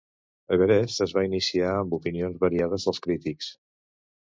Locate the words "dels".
2.91-3.05